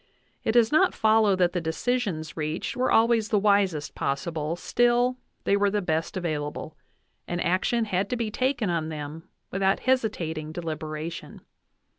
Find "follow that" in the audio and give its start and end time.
0.95-1.53